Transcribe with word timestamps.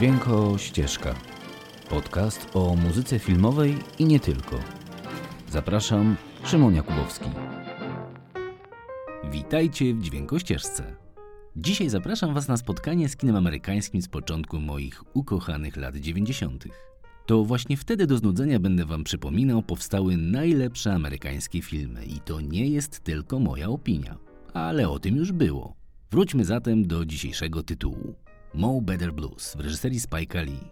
Dźwięko 0.00 0.58
Ścieżka. 0.58 1.14
Podcast 1.90 2.48
o 2.54 2.76
muzyce 2.76 3.18
filmowej 3.18 3.76
i 3.98 4.04
nie 4.04 4.20
tylko. 4.20 4.58
Zapraszam, 5.48 6.16
Szymon 6.44 6.74
Jakubowski. 6.74 7.30
Witajcie 9.30 9.94
w 9.94 10.02
Dźwięko 10.02 10.38
Ścieżce. 10.38 10.96
Dzisiaj 11.56 11.88
zapraszam 11.88 12.34
Was 12.34 12.48
na 12.48 12.56
spotkanie 12.56 13.08
z 13.08 13.16
kinem 13.16 13.36
amerykańskim 13.36 14.02
z 14.02 14.08
początku 14.08 14.60
moich 14.60 15.16
ukochanych 15.16 15.76
lat 15.76 15.96
90. 15.96 16.64
To 17.26 17.44
właśnie 17.44 17.76
wtedy 17.76 18.06
do 18.06 18.18
znudzenia 18.18 18.60
będę 18.60 18.84
Wam 18.84 19.04
przypominał 19.04 19.62
powstały 19.62 20.16
najlepsze 20.16 20.92
amerykańskie 20.92 21.62
filmy 21.62 22.04
i 22.04 22.20
to 22.20 22.40
nie 22.40 22.68
jest 22.68 23.00
tylko 23.00 23.38
moja 23.38 23.68
opinia, 23.68 24.18
ale 24.54 24.88
o 24.88 24.98
tym 24.98 25.16
już 25.16 25.32
było. 25.32 25.76
Wróćmy 26.10 26.44
zatem 26.44 26.86
do 26.86 27.04
dzisiejszego 27.04 27.62
tytułu. 27.62 28.14
Mo 28.54 28.80
Better 28.80 29.12
Blues 29.12 29.56
w 29.56 29.60
reżyserii 29.60 30.00
Spike'a 30.00 30.46
Lee. 30.46 30.70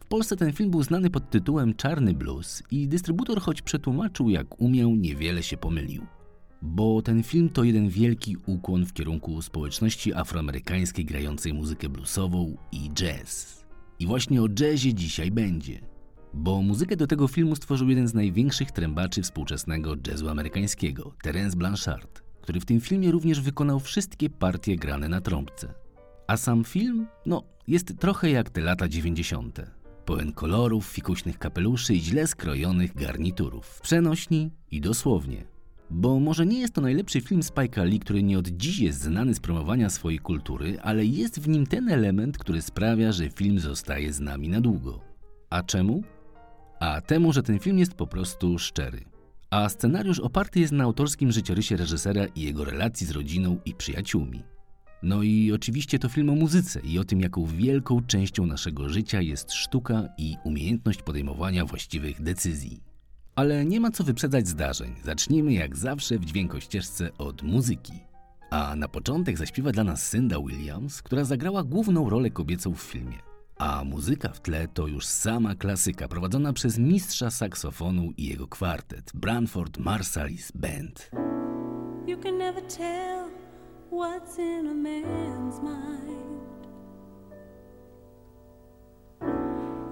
W 0.00 0.04
Polsce 0.04 0.36
ten 0.36 0.52
film 0.52 0.70
był 0.70 0.82
znany 0.82 1.10
pod 1.10 1.30
tytułem 1.30 1.74
Czarny 1.74 2.14
Blues 2.14 2.62
i 2.70 2.88
dystrybutor 2.88 3.40
choć 3.40 3.62
przetłumaczył 3.62 4.30
jak 4.30 4.60
umiał, 4.60 4.96
niewiele 4.96 5.42
się 5.42 5.56
pomylił. 5.56 6.06
Bo 6.62 7.02
ten 7.02 7.22
film 7.22 7.48
to 7.48 7.64
jeden 7.64 7.88
wielki 7.88 8.36
ukłon 8.46 8.86
w 8.86 8.92
kierunku 8.92 9.42
społeczności 9.42 10.14
afroamerykańskiej 10.14 11.04
grającej 11.04 11.54
muzykę 11.54 11.88
bluesową 11.88 12.56
i 12.72 12.90
jazz. 12.90 13.64
I 13.98 14.06
właśnie 14.06 14.42
o 14.42 14.46
jazzie 14.60 14.94
dzisiaj 14.94 15.30
będzie. 15.30 15.80
Bo 16.34 16.62
muzykę 16.62 16.96
do 16.96 17.06
tego 17.06 17.28
filmu 17.28 17.56
stworzył 17.56 17.88
jeden 17.88 18.08
z 18.08 18.14
największych 18.14 18.70
trębaczy 18.70 19.22
współczesnego 19.22 19.96
jazzu 20.06 20.28
amerykańskiego, 20.28 21.14
Terence 21.22 21.56
Blanchard, 21.56 22.22
który 22.42 22.60
w 22.60 22.64
tym 22.64 22.80
filmie 22.80 23.10
również 23.10 23.40
wykonał 23.40 23.80
wszystkie 23.80 24.30
partie 24.30 24.76
grane 24.76 25.08
na 25.08 25.20
trąbce. 25.20 25.74
A 26.30 26.36
sam 26.36 26.64
film? 26.64 27.06
No, 27.26 27.42
jest 27.68 27.98
trochę 27.98 28.30
jak 28.30 28.50
te 28.50 28.60
lata 28.60 28.88
90. 28.88 29.60
Pełen 30.04 30.32
kolorów, 30.32 30.86
fikuśnych 30.86 31.38
kapeluszy 31.38 31.94
i 31.94 32.00
źle 32.00 32.26
skrojonych 32.26 32.94
garniturów. 32.94 33.80
Przenośni 33.82 34.50
i 34.70 34.80
dosłownie. 34.80 35.44
Bo 35.90 36.20
może 36.20 36.46
nie 36.46 36.60
jest 36.60 36.74
to 36.74 36.80
najlepszy 36.80 37.20
film 37.20 37.40
Spike'a 37.40 37.86
Lee, 37.86 38.00
który 38.00 38.22
nie 38.22 38.38
od 38.38 38.48
dziś 38.48 38.78
jest 38.78 39.00
znany 39.00 39.34
z 39.34 39.40
promowania 39.40 39.90
swojej 39.90 40.18
kultury, 40.18 40.80
ale 40.82 41.04
jest 41.04 41.40
w 41.40 41.48
nim 41.48 41.66
ten 41.66 41.88
element, 41.88 42.38
który 42.38 42.62
sprawia, 42.62 43.12
że 43.12 43.30
film 43.30 43.60
zostaje 43.60 44.12
z 44.12 44.20
nami 44.20 44.48
na 44.48 44.60
długo. 44.60 45.00
A 45.50 45.62
czemu? 45.62 46.02
A 46.80 47.00
temu, 47.00 47.32
że 47.32 47.42
ten 47.42 47.58
film 47.58 47.78
jest 47.78 47.94
po 47.94 48.06
prostu 48.06 48.58
szczery. 48.58 49.04
A 49.50 49.68
scenariusz 49.68 50.20
oparty 50.20 50.60
jest 50.60 50.72
na 50.72 50.84
autorskim 50.84 51.32
życiorysie 51.32 51.76
reżysera 51.76 52.26
i 52.26 52.42
jego 52.42 52.64
relacji 52.64 53.06
z 53.06 53.10
rodziną 53.10 53.58
i 53.64 53.74
przyjaciółmi. 53.74 54.42
No 55.02 55.22
i 55.22 55.52
oczywiście 55.52 55.98
to 55.98 56.08
film 56.08 56.30
o 56.30 56.34
muzyce 56.34 56.80
i 56.80 56.98
o 56.98 57.04
tym, 57.04 57.20
jaką 57.20 57.46
wielką 57.46 58.02
częścią 58.02 58.46
naszego 58.46 58.88
życia 58.88 59.20
jest 59.20 59.52
sztuka 59.52 60.08
i 60.18 60.36
umiejętność 60.44 61.02
podejmowania 61.02 61.64
właściwych 61.64 62.22
decyzji. 62.22 62.82
Ale 63.34 63.64
nie 63.64 63.80
ma 63.80 63.90
co 63.90 64.04
wyprzedzać 64.04 64.48
zdarzeń. 64.48 64.94
Zacznijmy 65.04 65.52
jak 65.52 65.76
zawsze 65.76 66.18
w 66.18 66.24
dźwiękościeżce 66.24 67.10
od 67.18 67.42
muzyki. 67.42 67.92
A 68.50 68.76
na 68.76 68.88
początek 68.88 69.38
zaśpiewa 69.38 69.72
dla 69.72 69.84
nas 69.84 70.08
Synda 70.08 70.40
Williams, 70.40 71.02
która 71.02 71.24
zagrała 71.24 71.62
główną 71.62 72.10
rolę 72.10 72.30
kobiecą 72.30 72.74
w 72.74 72.82
filmie. 72.82 73.18
A 73.58 73.84
muzyka 73.84 74.28
w 74.28 74.40
tle 74.40 74.68
to 74.68 74.86
już 74.86 75.06
sama 75.06 75.54
klasyka 75.54 76.08
prowadzona 76.08 76.52
przez 76.52 76.78
mistrza 76.78 77.30
saksofonu 77.30 78.12
i 78.16 78.26
jego 78.26 78.48
kwartet 78.48 79.12
Branford 79.14 79.78
Marsalis 79.78 80.52
Band. 80.54 81.10
You 82.06 82.18
can 82.18 82.38
never 82.38 82.62
tell 82.62 83.39
what's 83.90 84.38
in 84.38 84.68
a 84.68 84.74
man's 84.74 85.60
mind. 85.60 86.66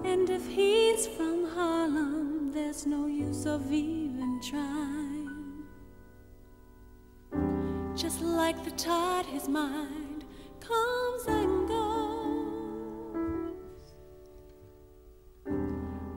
And 0.05 0.31
if 0.31 0.47
he's 0.47 1.09
from 1.09 1.45
Harlem, 1.53 2.53
there's 2.53 2.87
no 2.87 3.07
use 3.07 3.45
of 3.45 3.73
even 3.73 4.41
trying. 4.41 5.65
Just 7.97 8.21
like 8.21 8.63
the 8.65 8.71
tide, 8.73 9.27
his 9.27 9.49
mind 9.49 10.25
comes 10.61 11.27
and 11.27 11.69
goes. 11.69 11.79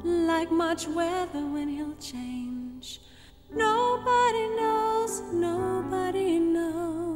Like 0.03 0.51
much 0.51 0.88
weather 0.88 1.45
when 1.47 1.67
he'll 1.67 1.95
change. 1.95 3.01
Nobody 3.51 4.50
knows, 4.56 5.22
nobody 5.33 6.38
knows 6.39 7.10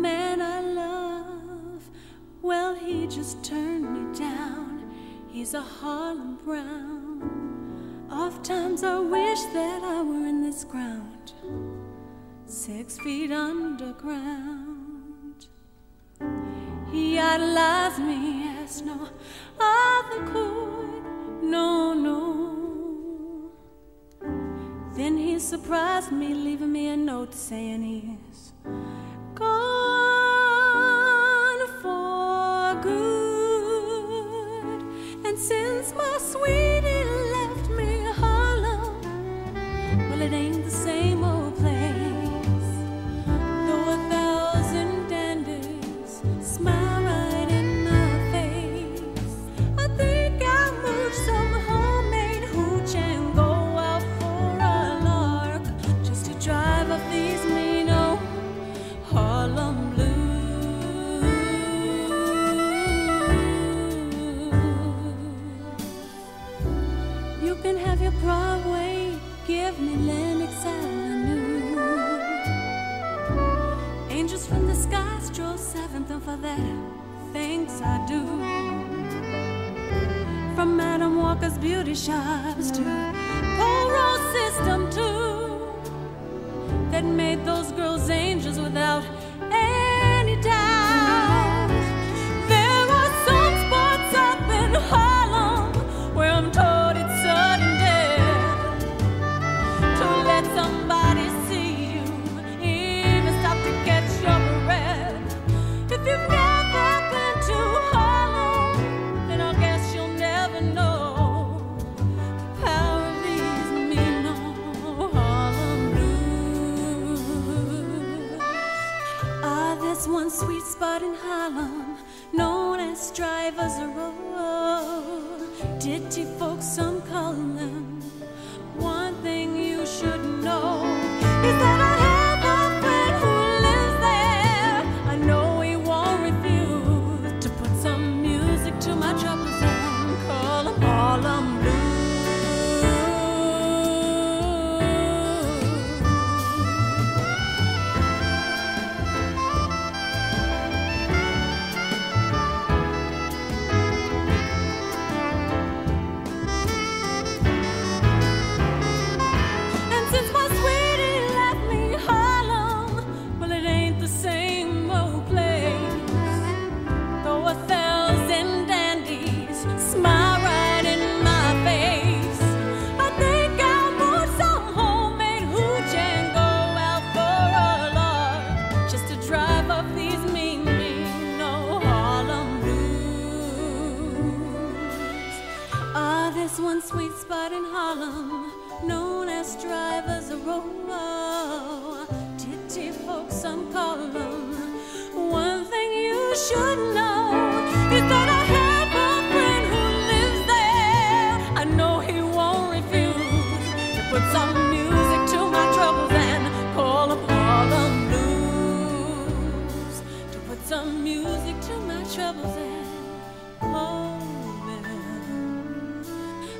man 0.00 0.40
I 0.40 0.60
love. 0.60 1.90
Well, 2.42 2.74
he 2.74 3.06
just 3.06 3.44
turned 3.44 3.92
me 3.92 4.18
down. 4.18 4.90
He's 5.28 5.54
a 5.54 5.60
Harlem 5.60 6.38
Brown. 6.44 8.06
Oft 8.10 8.44
times 8.44 8.82
I 8.82 8.98
wish 8.98 9.40
that 9.52 9.84
I 9.84 10.02
were 10.02 10.26
in 10.26 10.42
this 10.42 10.64
ground, 10.64 11.32
six 12.46 12.98
feet 12.98 13.30
underground. 13.30 15.46
He 16.90 17.20
idolized 17.20 18.00
me 18.00 18.48
as 18.58 18.82
no 18.82 19.08
other 19.60 20.26
could. 20.26 21.04
No, 21.42 21.94
no. 21.94 23.52
Then 24.96 25.16
he 25.16 25.38
surprised 25.38 26.10
me, 26.10 26.34
leaving 26.34 26.72
me 26.72 26.88
a 26.88 26.96
note 26.96 27.32
saying 27.32 27.82
he's 27.82 28.10
gone 28.10 28.49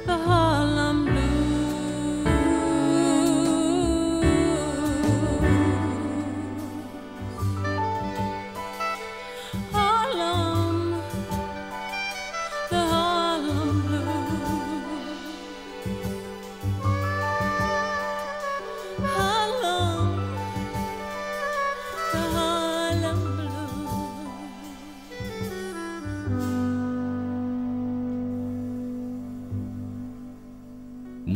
the 0.06 0.16
heart. 0.16 0.39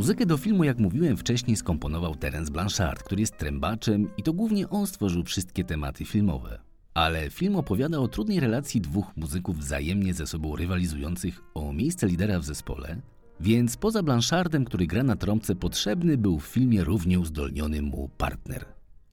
Muzykę 0.04 0.26
do 0.26 0.36
filmu, 0.36 0.64
jak 0.64 0.78
mówiłem 0.78 1.16
wcześniej, 1.16 1.56
skomponował 1.56 2.14
Terence 2.14 2.52
Blanchard, 2.52 3.02
który 3.02 3.20
jest 3.20 3.38
trębaczem 3.38 4.08
i 4.16 4.22
to 4.22 4.32
głównie 4.32 4.68
on 4.68 4.86
stworzył 4.86 5.24
wszystkie 5.24 5.64
tematy 5.64 6.04
filmowe. 6.04 6.58
Ale 6.94 7.30
film 7.30 7.56
opowiada 7.56 7.98
o 7.98 8.08
trudnej 8.08 8.40
relacji 8.40 8.80
dwóch 8.80 9.16
muzyków 9.16 9.58
wzajemnie 9.58 10.14
ze 10.14 10.26
sobą 10.26 10.56
rywalizujących 10.56 11.40
o 11.54 11.72
miejsce 11.72 12.06
lidera 12.06 12.38
w 12.38 12.44
zespole, 12.44 13.00
więc 13.40 13.76
poza 13.76 14.02
Blanchardem, 14.02 14.64
który 14.64 14.86
gra 14.86 15.02
na 15.02 15.16
trąbce, 15.16 15.54
potrzebny 15.54 16.18
był 16.18 16.38
w 16.38 16.46
filmie 16.46 16.84
równie 16.84 17.20
uzdolniony 17.20 17.82
mu 17.82 18.08
partner. 18.08 18.64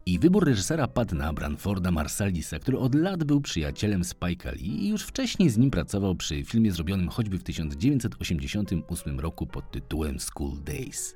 I 0.06 0.20
wybór 0.20 0.46
reżysera 0.46 0.88
padł 0.88 1.16
na 1.16 1.34
Branforda 1.34 1.92
Marsalisa, 1.92 2.60
który 2.60 2.78
od 2.78 2.96
lat 2.96 3.24
był 3.24 3.42
przyjacielem 3.42 4.02
Spike'a 4.02 4.54
Lee 4.54 4.86
i 4.86 4.90
już 4.90 5.04
wcześniej 5.04 5.50
z 5.50 5.58
nim 5.58 5.72
pracował 5.72 6.16
przy 6.16 6.44
filmie 6.44 6.72
zrobionym 6.72 7.10
choćby 7.10 7.38
w 7.38 7.44
1988 7.44 9.20
roku 9.20 9.48
pod 9.48 9.72
tytułem 9.72 10.20
School 10.20 10.64
Days. 10.64 11.16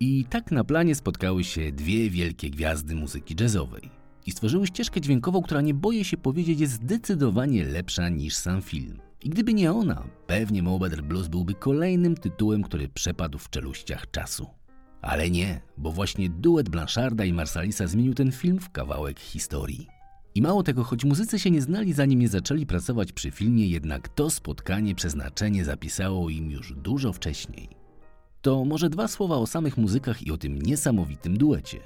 I 0.00 0.24
tak 0.24 0.52
na 0.52 0.64
planie 0.64 0.94
spotkały 0.94 1.44
się 1.44 1.72
dwie 1.72 2.10
wielkie 2.10 2.50
gwiazdy 2.50 2.94
muzyki 2.94 3.34
jazzowej 3.40 3.90
i 4.26 4.30
stworzyły 4.30 4.66
ścieżkę 4.66 5.00
dźwiękową, 5.00 5.42
która 5.42 5.60
nie 5.60 5.74
boję 5.74 6.04
się 6.04 6.16
powiedzieć 6.16 6.60
jest 6.60 6.72
zdecydowanie 6.72 7.64
lepsza 7.64 8.08
niż 8.08 8.34
sam 8.34 8.62
film. 8.62 9.00
I 9.22 9.28
gdyby 9.28 9.54
nie 9.54 9.72
ona, 9.72 10.04
pewnie 10.26 10.62
Mo 10.62 10.78
Blues 10.78 11.28
byłby 11.28 11.54
kolejnym 11.54 12.14
tytułem, 12.14 12.62
który 12.62 12.88
przepadł 12.88 13.38
w 13.38 13.50
czeluściach 13.50 14.10
czasu. 14.10 14.59
Ale 15.02 15.30
nie, 15.30 15.60
bo 15.78 15.92
właśnie 15.92 16.30
duet 16.30 16.68
Blancharda 16.68 17.24
i 17.24 17.32
Marsalisa 17.32 17.86
zmienił 17.86 18.14
ten 18.14 18.32
film 18.32 18.60
w 18.60 18.70
kawałek 18.70 19.20
historii. 19.20 19.86
I 20.34 20.42
mało 20.42 20.62
tego, 20.62 20.84
choć 20.84 21.04
muzycy 21.04 21.38
się 21.38 21.50
nie 21.50 21.62
znali 21.62 21.92
zanim 21.92 22.20
nie 22.20 22.28
zaczęli 22.28 22.66
pracować 22.66 23.12
przy 23.12 23.30
filmie, 23.30 23.66
jednak 23.66 24.08
to 24.08 24.30
spotkanie 24.30 24.94
przeznaczenie 24.94 25.64
zapisało 25.64 26.30
im 26.30 26.50
już 26.50 26.72
dużo 26.72 27.12
wcześniej. 27.12 27.68
To 28.42 28.64
może 28.64 28.90
dwa 28.90 29.08
słowa 29.08 29.36
o 29.36 29.46
samych 29.46 29.76
muzykach 29.76 30.22
i 30.22 30.32
o 30.32 30.36
tym 30.36 30.62
niesamowitym 30.62 31.38
duecie. 31.38 31.80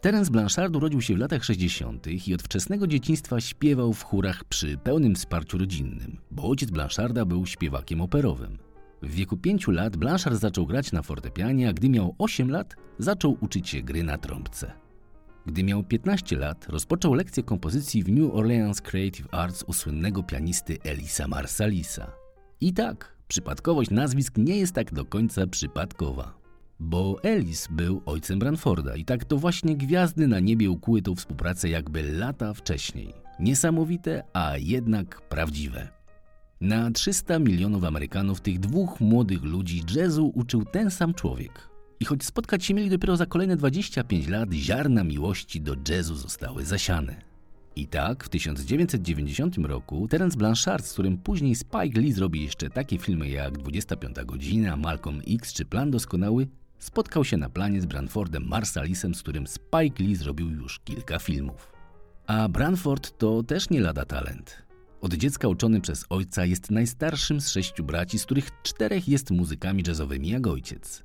Terence 0.00 0.30
Blanchard 0.30 0.76
urodził 0.76 1.00
się 1.00 1.14
w 1.14 1.18
latach 1.18 1.44
60. 1.44 2.06
i 2.28 2.34
od 2.34 2.42
wczesnego 2.42 2.86
dzieciństwa 2.86 3.40
śpiewał 3.40 3.92
w 3.92 4.02
chórach 4.02 4.44
przy 4.44 4.78
pełnym 4.78 5.14
wsparciu 5.14 5.58
rodzinnym, 5.58 6.18
bo 6.30 6.48
ojciec 6.48 6.70
Blancharda 6.70 7.24
był 7.24 7.46
śpiewakiem 7.46 8.00
operowym. 8.00 8.58
W 9.02 9.10
wieku 9.10 9.36
5 9.36 9.68
lat 9.68 9.96
Blanchard 9.96 10.40
zaczął 10.40 10.66
grać 10.66 10.92
na 10.92 11.02
fortepianie, 11.02 11.68
a 11.68 11.72
gdy 11.72 11.88
miał 11.88 12.14
8 12.18 12.50
lat, 12.50 12.76
zaczął 12.98 13.36
uczyć 13.40 13.68
się 13.68 13.82
gry 13.82 14.02
na 14.02 14.18
trąbce. 14.18 14.72
Gdy 15.46 15.64
miał 15.64 15.84
15 15.84 16.36
lat, 16.36 16.66
rozpoczął 16.68 17.14
lekcję 17.14 17.42
kompozycji 17.42 18.02
w 18.02 18.08
New 18.08 18.34
Orleans 18.34 18.80
Creative 18.80 19.28
Arts 19.30 19.64
u 19.66 19.72
słynnego 19.72 20.22
pianisty 20.22 20.78
Elisa 20.84 21.28
Marsalisa. 21.28 22.12
I 22.60 22.72
tak, 22.72 23.16
przypadkowość 23.28 23.90
nazwisk 23.90 24.38
nie 24.38 24.56
jest 24.56 24.74
tak 24.74 24.94
do 24.94 25.04
końca 25.04 25.46
przypadkowa. 25.46 26.38
Bo 26.80 27.22
Ellis 27.22 27.68
był 27.70 28.02
ojcem 28.06 28.38
Branforda 28.38 28.96
i 28.96 29.04
tak 29.04 29.24
to 29.24 29.38
właśnie 29.38 29.76
gwiazdy 29.76 30.28
na 30.28 30.40
niebie 30.40 30.70
ukłuły 30.70 31.02
tą 31.02 31.14
współpracę 31.14 31.68
jakby 31.68 32.02
lata 32.12 32.54
wcześniej. 32.54 33.14
Niesamowite, 33.40 34.22
a 34.32 34.56
jednak 34.56 35.20
prawdziwe. 35.28 35.97
Na 36.60 36.90
300 36.90 37.38
milionów 37.38 37.84
Amerykanów 37.84 38.40
tych 38.40 38.60
dwóch 38.60 39.00
młodych 39.00 39.42
ludzi 39.42 39.82
jazzu 39.94 40.32
uczył 40.34 40.64
ten 40.64 40.90
sam 40.90 41.14
człowiek. 41.14 41.68
I 42.00 42.04
choć 42.04 42.24
spotkać 42.24 42.64
się 42.64 42.74
mieli 42.74 42.90
dopiero 42.90 43.16
za 43.16 43.26
kolejne 43.26 43.56
25 43.56 44.28
lat, 44.28 44.52
ziarna 44.52 45.04
miłości 45.04 45.60
do 45.60 45.74
jazzu 45.88 46.14
zostały 46.14 46.64
zasiane. 46.64 47.22
I 47.76 47.86
tak 47.86 48.24
w 48.24 48.28
1990 48.28 49.58
roku 49.58 50.08
Terence 50.08 50.38
Blanchard, 50.38 50.86
z 50.86 50.92
którym 50.92 51.18
później 51.18 51.54
Spike 51.54 52.00
Lee 52.00 52.12
zrobi 52.12 52.42
jeszcze 52.42 52.70
takie 52.70 52.98
filmy 52.98 53.28
jak 53.28 53.58
25 53.58 54.16
godzina, 54.26 54.76
Malcolm 54.76 55.20
X 55.28 55.52
czy 55.52 55.64
Plan 55.64 55.90
Doskonały, 55.90 56.48
spotkał 56.78 57.24
się 57.24 57.36
na 57.36 57.48
planie 57.48 57.80
z 57.80 57.86
Branfordem 57.86 58.48
Marsalisem, 58.48 59.14
z 59.14 59.22
którym 59.22 59.46
Spike 59.46 60.04
Lee 60.04 60.14
zrobił 60.14 60.50
już 60.50 60.80
kilka 60.80 61.18
filmów. 61.18 61.72
A 62.26 62.48
Branford 62.48 63.18
to 63.18 63.42
też 63.42 63.70
nie 63.70 63.80
lada 63.80 64.04
talent. 64.04 64.67
Od 65.00 65.14
dziecka 65.14 65.48
uczony 65.48 65.80
przez 65.80 66.04
ojca 66.10 66.44
jest 66.44 66.70
najstarszym 66.70 67.40
z 67.40 67.48
sześciu 67.48 67.84
braci, 67.84 68.18
z 68.18 68.24
których 68.24 68.62
czterech 68.62 69.08
jest 69.08 69.30
muzykami 69.30 69.82
jazzowymi 69.86 70.28
jak 70.28 70.46
ojciec. 70.46 71.04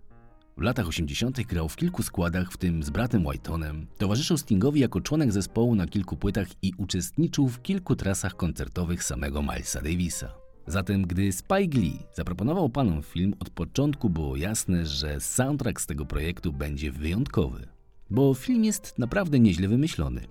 W 0.57 0.61
latach 0.61 0.87
80. 0.87 1.41
grał 1.41 1.69
w 1.69 1.75
kilku 1.75 2.03
składach, 2.03 2.51
w 2.51 2.57
tym 2.57 2.83
z 2.83 2.89
bratem 2.89 3.25
Whitonem, 3.25 3.87
towarzyszył 3.97 4.37
Stingowi 4.37 4.79
jako 4.79 5.01
członek 5.01 5.31
zespołu 5.31 5.75
na 5.75 5.87
kilku 5.87 6.17
płytach 6.17 6.47
i 6.61 6.73
uczestniczył 6.77 7.47
w 7.47 7.61
kilku 7.61 7.95
trasach 7.95 8.35
koncertowych 8.35 9.03
samego 9.03 9.41
Milesa 9.41 9.81
Davisa. 9.81 10.33
Zatem, 10.67 11.07
gdy 11.07 11.31
Spike 11.31 11.79
Lee 11.79 11.99
zaproponował 12.13 12.69
panom 12.69 13.01
film, 13.01 13.33
od 13.39 13.49
początku 13.49 14.09
było 14.09 14.35
jasne, 14.35 14.85
że 14.85 15.19
soundtrack 15.19 15.81
z 15.81 15.85
tego 15.85 16.05
projektu 16.05 16.53
będzie 16.53 16.91
wyjątkowy. 16.91 17.67
Bo 18.09 18.33
film 18.33 18.65
jest 18.65 18.99
naprawdę 18.99 19.39
nieźle 19.39 19.67
wymyślony. 19.67 20.21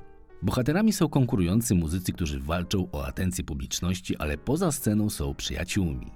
Bohaterami 0.43 0.93
są 0.93 1.09
konkurujący 1.09 1.75
muzycy, 1.75 2.13
którzy 2.13 2.41
walczą 2.41 2.89
o 2.93 3.07
atencję 3.07 3.45
publiczności, 3.45 4.17
ale 4.17 4.39
poza 4.39 4.73
sceną 4.73 5.11
są 5.11 5.35
przyjaciółmi. 5.35 6.11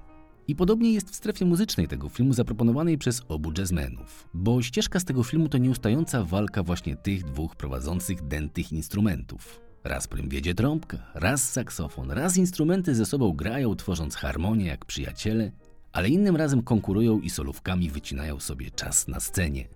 I 0.49 0.57
podobnie 0.57 0.93
jest 0.93 1.11
w 1.11 1.15
strefie 1.15 1.45
muzycznej 1.45 1.89
tego 1.89 2.09
filmu 2.09 2.33
zaproponowanej 2.33 2.99
przez 2.99 3.23
obu 3.29 3.53
jazzmenów, 3.59 4.29
bo 4.35 4.63
ścieżka 4.63 5.01
z 5.01 5.05
tego 5.05 5.23
filmu 5.23 5.49
to 5.49 5.59
nieustająca 5.59 6.25
walka 6.25 6.63
właśnie 6.63 6.97
tych 6.97 7.25
dwóch 7.25 7.57
prowadzących 7.57 8.27
dętych 8.27 8.73
instrumentów. 8.73 9.61
Raz 9.85 10.09
prym 10.09 10.29
wiedzie 10.29 10.55
trąbka, 10.55 10.99
raz 11.15 11.53
saksofon, 11.53 12.11
raz 12.11 12.37
instrumenty 12.37 12.95
ze 12.95 13.07
sobą 13.07 13.33
grają, 13.33 13.77
tworząc 13.77 14.15
harmonię 14.15 14.67
jak 14.67 14.85
przyjaciele, 14.85 15.53
ale 15.93 16.09
innym 16.09 16.37
razem 16.37 16.63
konkurują 16.63 17.21
i 17.21 17.31
solówkami 17.31 17.91
wycinają 17.91 18.41
sobie 18.41 18.71
czas 18.71 19.09
na 19.09 19.21
scenie. 19.21 19.69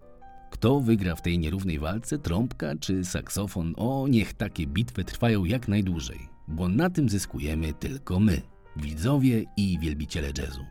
Kto 0.50 0.80
wygra 0.80 1.16
w 1.16 1.22
tej 1.22 1.38
nierównej 1.38 1.78
walce, 1.78 2.18
trąbka 2.18 2.76
czy 2.80 3.04
saksofon? 3.04 3.74
O, 3.76 4.08
niech 4.08 4.34
takie 4.34 4.66
bitwy 4.66 5.04
trwają 5.04 5.44
jak 5.44 5.68
najdłużej, 5.68 6.18
bo 6.48 6.68
na 6.68 6.90
tym 6.90 7.08
zyskujemy 7.08 7.72
tylko 7.72 8.20
my, 8.20 8.42
widzowie 8.76 9.44
i 9.56 9.78
wielbiciele 9.78 10.32
jazzu. 10.38 10.64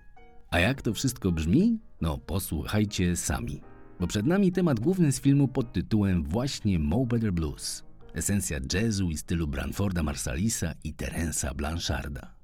A 0.49 0.59
jak 0.59 0.81
to 0.81 0.93
wszystko 0.93 1.31
brzmi? 1.31 1.79
No 2.01 2.17
posłuchajcie 2.17 3.15
sami, 3.15 3.61
bo 3.99 4.07
przed 4.07 4.25
nami 4.25 4.51
temat 4.51 4.79
główny 4.79 5.11
z 5.11 5.21
filmu 5.21 5.47
pod 5.47 5.73
tytułem 5.73 6.23
właśnie 6.23 6.79
Mo 6.79 7.05
Better 7.05 7.33
Blues. 7.33 7.83
Esencja 8.13 8.59
jazzu 8.73 9.09
i 9.09 9.17
stylu 9.17 9.47
Branforda 9.47 10.03
Marsalisa 10.03 10.73
i 10.83 10.93
Terensa 10.93 11.53
Blancharda. 11.53 12.35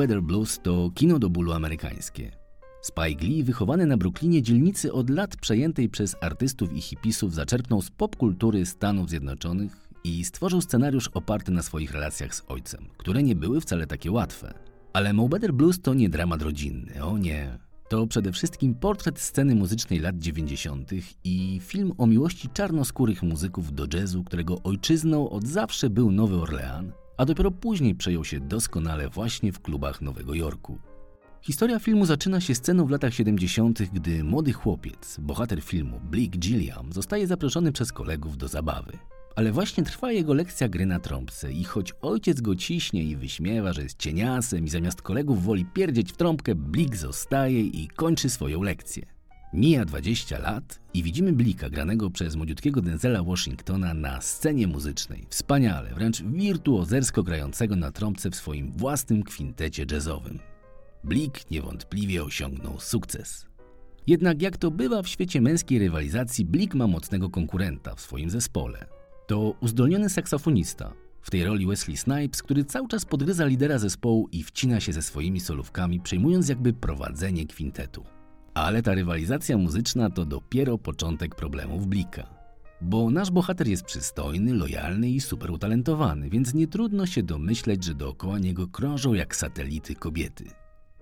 Better 0.00 0.22
Blues 0.22 0.58
to 0.62 0.90
kino 0.94 1.18
do 1.18 1.30
bólu 1.30 1.52
amerykańskie. 1.52 2.30
Spike 2.82 3.24
Lee, 3.24 3.44
wychowany 3.44 3.86
na 3.86 3.96
Brooklynie 3.96 4.42
dzielnicy 4.42 4.92
od 4.92 5.10
lat 5.10 5.36
przejętej 5.36 5.88
przez 5.88 6.16
artystów 6.20 6.72
i 6.72 6.80
hipisów, 6.80 7.34
zaczerpnął 7.34 7.82
z 7.82 7.90
popkultury 7.90 8.66
Stanów 8.66 9.10
Zjednoczonych 9.10 9.88
i 10.04 10.24
stworzył 10.24 10.60
scenariusz 10.60 11.08
oparty 11.08 11.52
na 11.52 11.62
swoich 11.62 11.92
relacjach 11.92 12.34
z 12.34 12.42
ojcem, 12.48 12.88
które 12.96 13.22
nie 13.22 13.36
były 13.36 13.60
wcale 13.60 13.86
takie 13.86 14.10
łatwe. 14.12 14.54
Ale 14.92 15.12
Mo 15.12 15.28
Better 15.28 15.54
Blues 15.54 15.80
to 15.80 15.94
nie 15.94 16.08
dramat 16.08 16.42
rodzinny, 16.42 17.04
o 17.04 17.18
nie. 17.18 17.58
To 17.88 18.06
przede 18.06 18.32
wszystkim 18.32 18.74
portret 18.74 19.20
sceny 19.20 19.54
muzycznej 19.54 19.98
lat 19.98 20.18
90. 20.18 20.90
i 21.24 21.60
film 21.62 21.92
o 21.98 22.06
miłości 22.06 22.48
czarnoskórych 22.48 23.22
muzyków 23.22 23.74
do 23.74 23.86
jazzu, 23.94 24.24
którego 24.24 24.62
ojczyzną 24.62 25.30
od 25.30 25.46
zawsze 25.46 25.90
był 25.90 26.12
Nowy 26.12 26.36
Orlean, 26.36 26.92
a 27.20 27.24
dopiero 27.24 27.50
później 27.50 27.94
przejął 27.94 28.24
się 28.24 28.40
doskonale 28.40 29.08
właśnie 29.08 29.52
w 29.52 29.60
klubach 29.60 30.02
Nowego 30.02 30.34
Jorku. 30.34 30.78
Historia 31.42 31.78
filmu 31.78 32.06
zaczyna 32.06 32.40
się 32.40 32.54
sceną 32.54 32.86
w 32.86 32.90
latach 32.90 33.14
70., 33.14 33.82
gdy 33.92 34.24
młody 34.24 34.52
chłopiec, 34.52 35.16
bohater 35.20 35.62
filmu 35.62 36.00
Blick 36.00 36.36
Gilliam, 36.36 36.92
zostaje 36.92 37.26
zaproszony 37.26 37.72
przez 37.72 37.92
kolegów 37.92 38.36
do 38.36 38.48
zabawy. 38.48 38.98
Ale 39.36 39.52
właśnie 39.52 39.84
trwa 39.84 40.12
jego 40.12 40.34
lekcja 40.34 40.68
gry 40.68 40.86
na 40.86 41.00
trąbce 41.00 41.52
i 41.52 41.64
choć 41.64 41.92
ojciec 42.02 42.40
go 42.40 42.56
ciśnie 42.56 43.04
i 43.04 43.16
wyśmiewa, 43.16 43.72
że 43.72 43.82
jest 43.82 43.98
cieniasem 43.98 44.64
i 44.64 44.68
zamiast 44.68 45.02
kolegów 45.02 45.44
woli 45.44 45.64
pierdzieć 45.64 46.12
w 46.12 46.16
trąbkę, 46.16 46.54
Blik 46.54 46.96
zostaje 46.96 47.60
i 47.60 47.88
kończy 47.88 48.30
swoją 48.30 48.62
lekcję. 48.62 49.19
Mija 49.52 49.84
20 49.84 50.38
lat 50.38 50.80
i 50.94 51.02
widzimy 51.02 51.32
Blika 51.32 51.70
granego 51.70 52.10
przez 52.10 52.36
młodziutkiego 52.36 52.82
Denzela 52.82 53.22
Washingtona 53.22 53.94
na 53.94 54.20
scenie 54.20 54.66
muzycznej. 54.66 55.26
Wspaniale, 55.30 55.94
wręcz 55.94 56.22
wirtuozersko 56.22 57.22
grającego 57.22 57.76
na 57.76 57.92
trąbce 57.92 58.30
w 58.30 58.36
swoim 58.36 58.72
własnym 58.72 59.22
kwintecie 59.22 59.86
jazzowym. 59.90 60.38
Blik 61.04 61.50
niewątpliwie 61.50 62.24
osiągnął 62.24 62.80
sukces. 62.80 63.46
Jednak 64.06 64.42
jak 64.42 64.56
to 64.56 64.70
bywa 64.70 65.02
w 65.02 65.08
świecie 65.08 65.40
męskiej 65.40 65.78
rywalizacji, 65.78 66.44
Blik 66.44 66.74
ma 66.74 66.86
mocnego 66.86 67.30
konkurenta 67.30 67.94
w 67.94 68.00
swoim 68.00 68.30
zespole. 68.30 68.86
To 69.26 69.54
uzdolniony 69.60 70.08
saksofonista, 70.08 70.92
w 71.22 71.30
tej 71.30 71.44
roli 71.44 71.66
Wesley 71.66 71.96
Snipes, 71.96 72.42
który 72.42 72.64
cały 72.64 72.88
czas 72.88 73.04
podgryza 73.04 73.46
lidera 73.46 73.78
zespołu 73.78 74.28
i 74.32 74.42
wcina 74.42 74.80
się 74.80 74.92
ze 74.92 75.02
swoimi 75.02 75.40
solówkami, 75.40 76.00
przejmując 76.00 76.48
jakby 76.48 76.72
prowadzenie 76.72 77.46
kwintetu. 77.46 78.19
Ale 78.54 78.82
ta 78.82 78.94
rywalizacja 78.94 79.58
muzyczna 79.58 80.10
to 80.10 80.24
dopiero 80.24 80.78
początek 80.78 81.34
problemów 81.34 81.86
Blika. 81.86 82.40
Bo 82.80 83.10
nasz 83.10 83.30
bohater 83.30 83.68
jest 83.68 83.84
przystojny, 83.84 84.54
lojalny 84.54 85.10
i 85.10 85.20
super 85.20 85.50
utalentowany, 85.50 86.30
więc 86.30 86.54
nie 86.54 86.66
trudno 86.66 87.06
się 87.06 87.22
domyśleć, 87.22 87.84
że 87.84 87.94
dookoła 87.94 88.38
niego 88.38 88.66
krążą 88.68 89.14
jak 89.14 89.36
satelity 89.36 89.94
kobiety. 89.94 90.44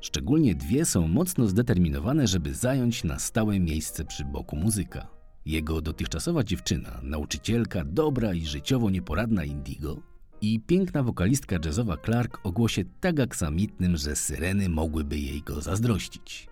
Szczególnie 0.00 0.55
dwie 0.55 0.85
są 0.85 1.09
mocno 1.09 1.47
zdeterminowane, 1.47 2.26
żeby 2.26 2.55
zająć 2.55 3.05
na 3.05 3.19
stałe 3.19 3.61
miejsce 3.61 4.05
przy 4.05 4.25
boku 4.25 4.57
muzyka. 4.57 5.07
Jego 5.47 5.81
dotychczasowa 5.81 6.45
dziewczyna, 6.45 7.00
nauczycielka, 7.02 7.85
dobra 7.85 8.35
i 8.35 8.47
życiowo 8.47 8.90
nieporadna 8.90 9.45
Indigo 9.45 10.02
i 10.40 10.61
piękna 10.61 11.02
wokalistka 11.02 11.57
jazzowa 11.64 11.97
Clark 12.05 12.40
o 12.45 12.52
głosie 12.52 12.85
tak 13.00 13.21
aksamitnym, 13.21 13.97
że 13.97 14.17
syreny 14.17 14.69
mogłyby 14.69 15.19
jej 15.19 15.43
go 15.43 15.61
zazdrościć. 15.61 16.49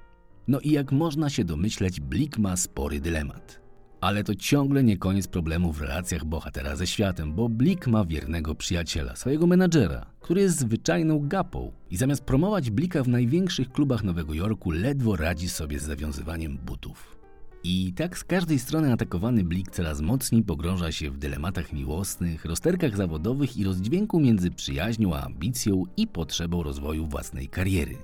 No 0.49 0.61
i 0.61 0.71
jak 0.71 0.93
można 0.93 1.31
się 1.31 1.45
domyśleć, 1.45 2.01
Blik 2.01 2.39
ma 2.39 2.57
spory 2.57 3.01
dylemat. 3.01 3.61
Ale 4.01 4.25
to 4.25 4.35
ciągle 4.35 4.85
nie 4.85 4.97
koniec 4.97 5.27
problemu 5.29 5.73
w 5.73 5.81
relacjach 5.81 6.25
bohatera 6.25 6.77
ze 6.77 6.87
światem, 6.87 7.33
bo 7.33 7.49
Blik 7.49 7.87
ma 7.87 8.05
wiernego 8.05 8.55
przyjaciela, 8.55 9.17
swojego 9.17 9.47
menadżera, 9.47 10.07
który 10.21 10.41
jest 10.41 10.59
zwyczajną 10.59 11.29
gapą 11.29 11.73
i 11.91 11.97
zamiast 11.97 12.25
promować 12.25 12.71
Blika 12.71 13.03
w 13.03 13.09
największych 13.09 13.73
klubach 13.73 14.05
Nowego 14.05 14.35
Jorku, 14.35 14.71
ledwo 14.71 15.17
radzi 15.17 15.49
sobie 15.49 15.79
z 15.79 15.83
zawiązywaniem 15.83 16.59
butów. 16.59 17.17
I 17.65 17.93
tak 17.93 18.19
z 18.19 18.25
każdej 18.25 18.59
strony 18.59 18.93
atakowany 18.93 19.45
Blik 19.45 19.71
coraz 19.71 20.01
mocniej 20.01 20.43
pogrąża 20.43 20.93
się 20.93 21.11
w 21.11 21.19
dylematach 21.19 21.73
miłosnych, 21.73 22.45
rozterkach 22.45 22.97
zawodowych 22.97 23.57
i 23.57 23.65
rozdźwięku 23.65 24.21
między 24.21 24.51
przyjaźnią 24.51 25.15
a 25.15 25.23
ambicją 25.23 25.83
i 25.97 26.07
potrzebą 26.07 26.63
rozwoju 26.63 27.07
własnej 27.07 27.49
kariery. 27.49 27.97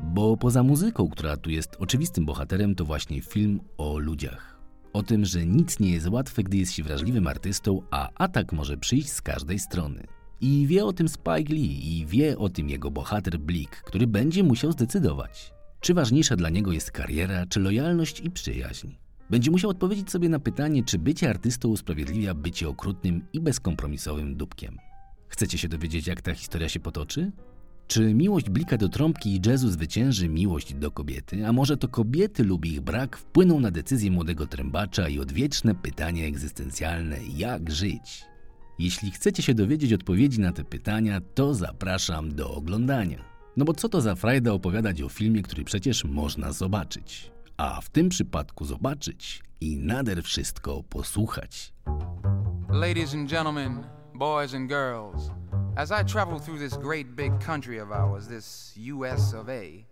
Bo 0.00 0.36
poza 0.36 0.62
muzyką, 0.62 1.08
która 1.08 1.36
tu 1.36 1.50
jest 1.50 1.76
oczywistym 1.78 2.26
bohaterem, 2.26 2.74
to 2.74 2.84
właśnie 2.84 3.20
film 3.20 3.60
o 3.78 3.98
ludziach. 3.98 4.60
O 4.92 5.02
tym, 5.02 5.24
że 5.24 5.46
nic 5.46 5.80
nie 5.80 5.90
jest 5.90 6.08
łatwe, 6.08 6.42
gdy 6.42 6.56
jest 6.56 6.72
się 6.72 6.82
wrażliwym 6.82 7.26
artystą, 7.26 7.82
a 7.90 8.10
atak 8.14 8.52
może 8.52 8.76
przyjść 8.76 9.08
z 9.08 9.22
każdej 9.22 9.58
strony. 9.58 10.06
I 10.40 10.66
wie 10.66 10.84
o 10.84 10.92
tym 10.92 11.08
Spike 11.08 11.54
Lee 11.54 11.98
i 11.98 12.06
wie 12.06 12.38
o 12.38 12.48
tym 12.48 12.68
jego 12.68 12.90
bohater 12.90 13.38
Blik, 13.38 13.70
który 13.70 14.06
będzie 14.06 14.42
musiał 14.42 14.72
zdecydować. 14.72 15.52
Czy 15.80 15.94
ważniejsza 15.94 16.36
dla 16.36 16.50
niego 16.50 16.72
jest 16.72 16.90
kariera, 16.90 17.46
czy 17.46 17.60
lojalność 17.60 18.20
i 18.20 18.30
przyjaźń? 18.30 18.88
Będzie 19.30 19.50
musiał 19.50 19.70
odpowiedzieć 19.70 20.10
sobie 20.10 20.28
na 20.28 20.38
pytanie, 20.38 20.84
czy 20.84 20.98
bycie 20.98 21.30
artystą 21.30 21.68
usprawiedliwia 21.68 22.34
bycie 22.34 22.68
okrutnym 22.68 23.24
i 23.32 23.40
bezkompromisowym 23.40 24.36
dupkiem. 24.36 24.78
Chcecie 25.28 25.58
się 25.58 25.68
dowiedzieć, 25.68 26.06
jak 26.06 26.22
ta 26.22 26.34
historia 26.34 26.68
się 26.68 26.80
potoczy? 26.80 27.32
Czy 27.86 28.14
miłość 28.14 28.50
Blika 28.50 28.76
do 28.76 28.88
trąbki 28.88 29.36
i 29.36 29.40
jazzu 29.46 29.68
zwycięży 29.68 30.28
miłość 30.28 30.74
do 30.74 30.90
kobiety, 30.90 31.46
a 31.46 31.52
może 31.52 31.76
to 31.76 31.88
kobiety 31.88 32.44
lub 32.44 32.66
ich 32.66 32.80
brak 32.80 33.16
wpłyną 33.16 33.60
na 33.60 33.70
decyzję 33.70 34.10
młodego 34.10 34.46
trębacza 34.46 35.08
i 35.08 35.18
odwieczne 35.18 35.74
pytanie 35.74 36.26
egzystencjalne 36.26 37.16
jak 37.36 37.70
żyć? 37.70 38.24
Jeśli 38.78 39.10
chcecie 39.10 39.42
się 39.42 39.54
dowiedzieć 39.54 39.92
odpowiedzi 39.92 40.40
na 40.40 40.52
te 40.52 40.64
pytania, 40.64 41.20
to 41.34 41.54
zapraszam 41.54 42.34
do 42.34 42.54
oglądania. 42.54 43.24
No 43.56 43.64
bo 43.64 43.74
co 43.74 43.88
to 43.88 44.00
za 44.00 44.14
frajda 44.14 44.52
opowiadać 44.52 45.02
o 45.02 45.08
filmie, 45.08 45.42
który 45.42 45.64
przecież 45.64 46.04
można 46.04 46.52
zobaczyć? 46.52 47.30
A 47.56 47.80
w 47.80 47.90
tym 47.90 48.08
przypadku 48.08 48.64
zobaczyć 48.64 49.42
i 49.60 49.76
nader 49.76 50.22
wszystko 50.22 50.82
posłuchać. 50.82 51.72
Ladies 52.68 53.14
and 53.14 53.30
gentlemen, 53.30 53.84
boys 54.14 54.54
and 54.54 54.68
girls, 54.68 55.30
as 55.76 55.92
I 55.92 56.02
travel 56.02 56.38
through 56.38 56.58
this 56.58 56.74
great 56.74 57.14
big 57.16 57.38
country 57.38 57.78
of 57.78 57.92
ours, 57.92 58.26
this 58.26 58.72
US 58.76 59.34
of 59.34 59.50
A, 59.50 59.84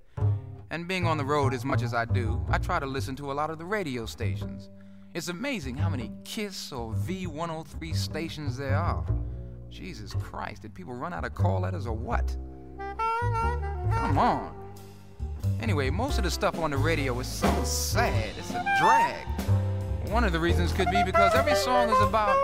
and 0.70 0.88
being 0.88 1.06
on 1.06 1.18
the 1.18 1.24
road 1.24 1.52
as 1.52 1.64
much 1.64 1.82
as 1.82 1.92
I 1.92 2.06
do, 2.06 2.44
I 2.48 2.56
try 2.56 2.78
to 2.78 2.86
listen 2.86 3.14
to 3.16 3.30
a 3.30 3.34
lot 3.34 3.50
of 3.50 3.58
the 3.58 3.66
radio 3.66 4.06
stations. 4.06 4.70
It's 5.12 5.28
amazing 5.28 5.76
how 5.76 5.90
many 5.90 6.10
KISS 6.24 6.72
or 6.72 6.94
V103 6.94 7.94
stations 7.94 8.56
there 8.56 8.76
are. 8.76 9.04
Jesus 9.68 10.14
Christ, 10.14 10.62
did 10.62 10.74
people 10.74 10.94
run 10.94 11.12
out 11.12 11.24
of 11.24 11.35
call 11.35 11.61
letters 11.61 11.87
or 11.87 11.94
what? 11.94 12.35
Come 12.78 14.18
on. 14.18 14.54
Anyway, 15.61 15.90
most 15.90 16.16
of 16.16 16.24
the 16.24 16.30
stuff 16.30 16.59
on 16.59 16.70
the 16.70 16.76
radio 16.78 17.18
is 17.20 17.26
so 17.26 17.62
sad, 17.62 18.30
it's 18.38 18.50
a 18.50 18.64
drag. 18.80 19.26
One 20.11 20.24
of 20.24 20.32
the 20.32 20.40
reasons 20.40 20.72
could 20.72 20.90
be 20.90 21.02
because 21.04 21.35
every 21.35 21.54
song 21.54 21.90
is 21.90 22.00
about, 22.00 22.37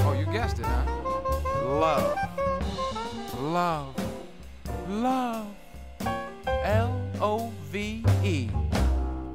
oh, 0.00 0.16
you 0.18 0.24
guessed 0.32 0.58
it, 0.58 0.64
huh? 0.64 0.84
Love. 1.68 2.27
Love. 3.48 3.94
Love. 4.90 5.46
L 6.64 7.00
O 7.18 7.50
V 7.70 8.04
E. 8.22 8.48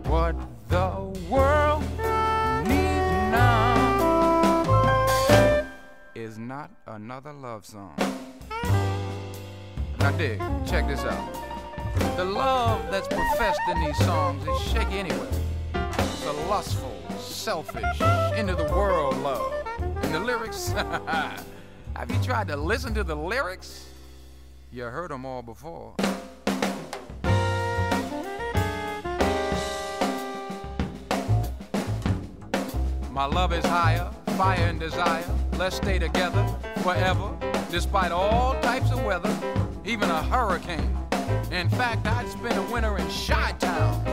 What 0.06 0.36
the 0.70 0.92
world 1.28 1.82
needs 2.68 3.10
now 3.34 4.06
is 6.14 6.38
not 6.38 6.70
another 6.86 7.34
love 7.34 7.66
song. 7.66 7.96
Now, 9.98 10.12
dig, 10.12 10.40
check 10.68 10.88
this 10.88 11.00
out. 11.00 11.34
The 12.16 12.26
love 12.26 12.86
that's 12.92 13.08
professed 13.08 13.62
in 13.72 13.82
these 13.84 13.98
songs 13.98 14.48
is 14.48 14.62
shaky 14.72 15.00
anyway. 15.00 15.28
It's 15.74 16.26
a 16.28 16.34
lustful, 16.52 16.96
selfish, 17.18 18.00
into 18.38 18.54
the 18.54 18.66
world 18.66 19.18
love. 19.24 19.52
And 19.80 20.14
the 20.14 20.20
lyrics? 20.20 20.72
Have 21.96 22.12
you 22.12 22.22
tried 22.22 22.48
to 22.50 22.56
listen 22.56 22.94
to 22.94 23.04
the 23.04 23.16
lyrics? 23.16 23.88
You 24.74 24.86
heard 24.86 25.12
them 25.12 25.24
all 25.24 25.44
before. 25.44 25.94
My 33.12 33.26
love 33.26 33.54
is 33.54 33.64
higher, 33.64 34.10
fire 34.36 34.58
and 34.58 34.80
desire. 34.80 35.24
Let's 35.60 35.76
stay 35.76 36.00
together 36.00 36.44
forever, 36.78 37.30
despite 37.70 38.12
all 38.12 38.60
types 38.62 38.90
of 38.90 39.06
weather, 39.06 39.32
even 39.86 40.10
a 40.10 40.24
hurricane. 40.24 40.98
In 41.52 41.70
fact, 41.70 42.08
I'd 42.08 42.28
spend 42.28 42.58
a 42.58 42.74
winter 42.74 42.98
in 42.98 43.06
Chi 43.10 43.52
Town. 43.60 44.04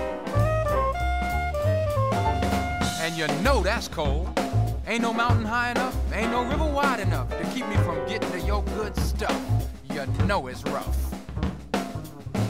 And 3.01 3.17
you 3.17 3.27
know 3.43 3.63
that's 3.63 3.89
cold. 3.89 4.39
Ain't 4.87 5.01
no 5.01 5.15
mountain 5.15 5.47
high 5.47 5.71
enough, 5.71 5.97
ain't 6.13 6.31
no 6.31 6.45
river 6.45 6.71
wide 6.71 7.01
enough 7.01 7.31
to 7.31 7.45
keep 7.55 7.67
me 7.67 7.77
from 7.77 8.07
getting 8.07 8.31
to 8.33 8.41
your 8.41 8.63
good 8.77 8.95
stuff. 8.97 9.70
You 10.01 10.25
know 10.25 10.47
it's 10.47 10.63
rough. 10.65 10.97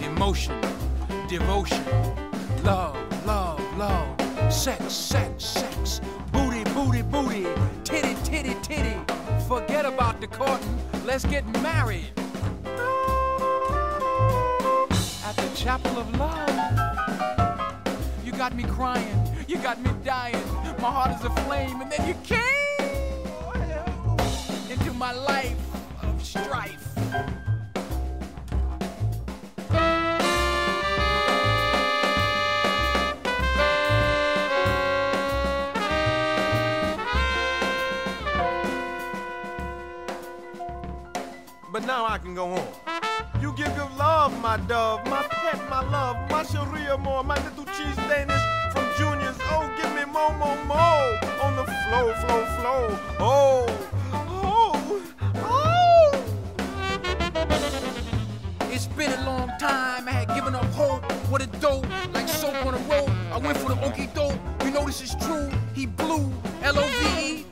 Emotion, 0.05 0.61
devotion, 1.29 1.85
love, 2.63 2.97
love, 3.27 3.61
love, 3.77 4.53
sex, 4.53 4.93
sex, 4.93 5.45
sex, 5.45 6.01
booty, 6.31 6.63
booty, 6.73 7.03
booty, 7.03 7.47
titty, 7.83 8.15
titty, 8.23 8.55
titty. 8.63 8.95
Forget 9.49 9.85
about 9.85 10.21
the 10.21 10.29
courting, 10.29 10.79
let's 11.05 11.25
get 11.25 11.45
married. 11.61 12.13
at 15.31 15.37
the 15.37 15.51
chapel 15.57 15.99
of 15.99 16.19
love. 16.19 16.49
You 18.25 18.31
got 18.31 18.55
me 18.55 18.63
crying, 18.63 19.29
you 19.49 19.57
got 19.59 19.81
me 19.81 19.91
dying. 20.05 20.37
My 20.81 20.91
heart 20.91 21.19
is 21.19 21.25
aflame, 21.25 21.81
and 21.81 21.91
then 21.91 22.07
you 22.07 22.15
came 22.23 22.41
into 24.71 24.93
my 24.93 25.13
life 25.13 25.59
of 26.03 26.25
strife. 26.25 26.87
But 41.81 41.87
now 41.87 42.05
I 42.05 42.19
can 42.19 42.35
go 42.35 42.47
home. 42.47 42.66
You 43.40 43.55
give 43.55 43.75
good 43.75 43.90
love, 43.97 44.38
my 44.43 44.59
dove, 44.59 45.03
my 45.07 45.23
pet, 45.23 45.59
my 45.71 45.81
love, 45.90 46.31
my 46.31 46.43
Sharia 46.43 46.99
more, 46.99 47.25
my 47.25 47.37
little 47.43 47.64
cheese 47.64 47.97
Danish 47.97 48.43
from 48.71 48.85
Junior's. 48.99 49.38
Oh, 49.45 49.66
give 49.81 49.90
me 49.95 50.05
more, 50.05 50.31
more, 50.37 50.62
more 50.66 51.19
on 51.43 51.57
the 51.57 51.64
flow, 51.64 52.12
flow, 52.21 52.45
flow. 52.59 52.99
Oh, 53.19 53.66
oh, 54.12 55.03
oh. 55.37 56.12
It's 58.71 58.87
been 58.88 59.12
a 59.12 59.25
long 59.25 59.51
time, 59.59 60.07
I 60.07 60.11
had 60.11 60.29
given 60.35 60.55
up 60.55 60.66
hope. 60.75 61.11
What 61.31 61.40
a 61.40 61.47
dope, 61.47 61.87
like 62.12 62.29
soap 62.29 62.66
on 62.66 62.75
a 62.75 62.79
rope. 62.93 63.09
I 63.33 63.38
went 63.38 63.57
for 63.57 63.71
the 63.71 63.77
okie 63.77 64.12
dope. 64.12 64.38
You 64.66 64.71
know 64.71 64.85
this 64.85 65.01
is 65.01 65.14
true. 65.25 65.51
He 65.75 65.87
blew 65.87 66.31
L 66.62 66.79
O 66.79 66.83
V 66.83 67.37
E, 67.37 67.47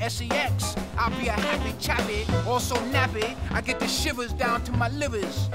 S 0.00 0.22
E 0.22 0.30
X. 0.30 0.76
I'll 1.06 1.20
be 1.20 1.28
a 1.28 1.32
happy 1.32 1.72
chappy, 1.78 2.26
also 2.48 2.74
nappy. 2.90 3.36
I 3.52 3.60
get 3.60 3.78
the 3.78 3.86
shivers 3.86 4.32
down 4.32 4.64
to 4.64 4.72
my 4.72 4.88
livers. 4.88 5.48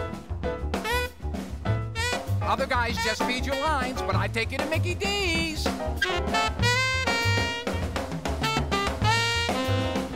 Other 2.41 2.65
guys 2.65 2.95
just 3.03 3.21
feed 3.23 3.45
your 3.45 3.57
lines, 3.57 4.01
but 4.01 4.15
I 4.15 4.29
take 4.29 4.53
it 4.53 4.59
to 4.59 4.65
Mickey 4.67 4.95
D's. 4.95 5.65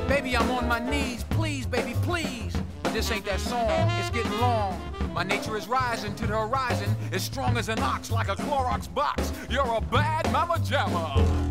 Baby, 0.08 0.38
I'm 0.38 0.50
on 0.52 0.70
my 0.70 0.80
knees, 0.80 1.26
please, 1.32 1.66
baby, 1.66 1.96
please. 2.04 2.56
But 2.82 2.94
this 2.94 3.12
ain't 3.12 3.26
that 3.26 3.42
song, 3.42 3.92
it's 4.00 4.12
getting 4.12 4.40
long. 4.40 4.80
My 5.14 5.24
nature 5.24 5.58
is 5.58 5.68
rising 5.68 6.16
to 6.16 6.28
the 6.28 6.38
horizon, 6.38 6.96
as 7.12 7.24
strong 7.24 7.58
as 7.58 7.68
an 7.68 7.80
ox, 7.80 8.10
like 8.10 8.30
a 8.30 8.38
Clorox 8.38 8.94
box. 8.94 9.34
You're 9.50 9.68
a 9.68 9.82
bad 9.82 10.32
mama 10.32 10.60
jamma. 10.60 11.45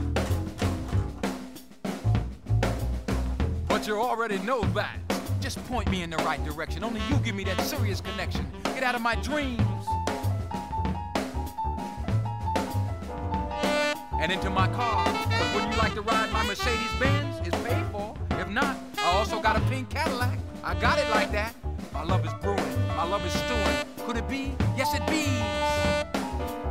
You 3.87 4.01
already 4.01 4.39
know 4.39 4.63
that. 4.73 4.97
Just 5.43 5.63
point 5.67 5.91
me 5.91 6.03
in 6.03 6.09
the 6.09 6.17
right 6.19 6.43
direction. 6.43 6.83
Only 6.83 7.03
you 7.11 7.17
give 7.17 7.35
me 7.35 7.45
that 7.45 7.61
serious 7.61 8.01
connection. 8.01 8.51
Get 8.63 8.83
out 8.83 8.95
of 8.95 9.03
my 9.03 9.15
dreams. 9.17 9.61
And 14.19 14.33
into 14.33 14.49
my 14.49 14.69
car. 14.69 15.05
But 15.05 15.55
wouldn't 15.55 15.75
you 15.75 15.79
like 15.79 15.93
to 15.95 16.01
ride 16.01 16.33
my 16.33 16.47
Mercedes 16.47 16.91
Benz? 16.99 17.47
It's 17.47 17.57
paid 17.63 17.85
for. 17.93 18.15
If 18.31 18.49
not, 18.49 18.75
I 18.97 19.17
also 19.17 19.39
got 19.39 19.59
a 19.59 19.61
pink 19.69 19.91
Cadillac. 19.91 20.39
I 20.63 20.75
got 20.81 20.99
it 20.99 21.11
like 21.11 21.31
that. 21.33 21.55
My 21.93 22.05
love 22.05 22.25
is 22.25 22.33
brewing. 22.41 22.87
My 22.97 23.05
love 23.05 23.25
is 23.27 23.33
stewing. 23.33 24.07
Could 24.07 24.17
it 24.17 24.27
be? 24.27 24.55
Yes, 24.79 24.95
it 24.95 25.07
be. 25.07 25.27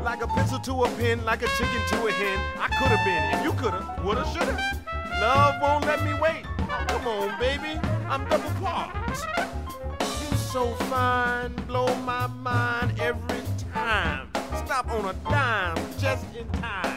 Like 0.03 0.23
a 0.23 0.27
pencil 0.27 0.57
to 0.57 0.83
a 0.85 0.89
pen, 0.97 1.23
like 1.25 1.43
a 1.43 1.47
chicken 1.57 1.81
to 1.89 2.07
a 2.07 2.11
hen. 2.11 2.39
I 2.59 2.69
could 2.69 2.87
have 2.87 3.05
been 3.05 3.39
if 3.39 3.43
you 3.45 3.53
could 3.61 3.73
have, 3.73 4.03
would 4.03 4.17
have, 4.17 4.27
should 4.33 4.47
have. 4.47 5.21
Love 5.21 5.61
won't 5.61 5.85
let 5.85 6.03
me 6.03 6.19
wait. 6.19 6.43
Come 6.93 7.07
on, 7.07 7.39
baby, 7.39 7.79
I'm 8.07 8.23
double 8.29 8.51
parked. 8.61 9.25
You're 9.99 10.37
so 10.37 10.75
fine, 10.91 11.51
blow 11.65 11.87
my 12.01 12.27
mind 12.27 12.99
every 12.99 13.41
time. 13.73 14.29
Stop 14.63 14.91
on 14.91 15.05
a 15.05 15.13
dime, 15.27 15.75
just 15.97 16.23
in 16.35 16.47
time. 16.61 16.92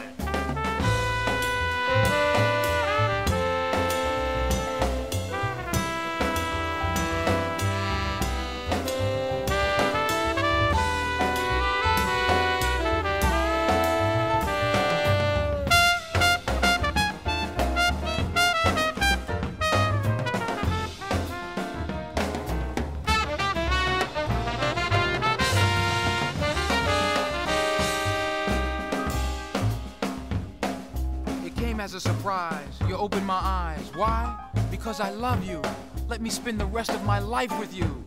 As 31.87 31.93
a 31.93 32.01
surprise. 32.01 32.67
You 32.85 32.97
opened 32.97 33.25
my 33.25 33.39
eyes. 33.41 33.91
Why? 33.95 34.37
Because 34.69 34.99
I 34.99 35.09
love 35.09 35.47
you. 35.47 35.61
Let 36.09 36.19
me 36.19 36.29
spend 36.29 36.59
the 36.59 36.65
rest 36.65 36.89
of 36.89 37.01
my 37.05 37.19
life 37.19 37.57
with 37.57 37.73
you 37.73 38.03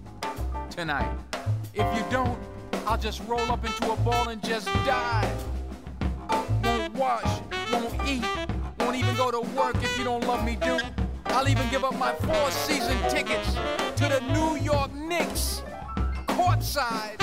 tonight. 0.69 1.11
If 1.73 1.87
you 1.97 2.05
don't, 2.11 2.39
I'll 2.87 2.99
just 2.99 3.23
roll 3.27 3.41
up 3.51 3.65
into 3.65 3.91
a 3.91 3.97
ball 3.97 4.29
and 4.29 4.45
just 4.45 4.67
die. 4.85 5.33
Won't 6.63 6.95
wash, 6.95 7.41
won't 7.73 7.95
eat, 8.07 8.27
won't 8.81 8.97
even 8.97 9.17
go 9.17 9.31
to 9.31 9.41
work 9.57 9.77
if 9.77 9.97
you 9.97 10.05
don't 10.05 10.27
love 10.27 10.45
me, 10.45 10.57
dude. 10.57 10.85
I'll 11.25 11.49
even 11.49 11.67
give 11.71 11.83
up 11.83 11.97
my 11.97 12.13
four 12.13 12.51
season 12.51 12.99
tickets 13.09 13.55
to 13.97 14.09
the 14.11 14.21
New 14.31 14.63
York 14.63 14.93
Knicks, 14.93 15.63
courtside. 16.27 17.20